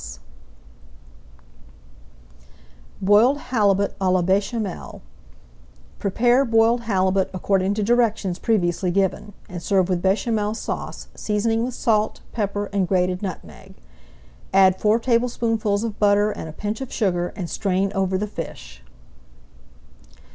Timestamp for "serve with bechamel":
9.61-10.55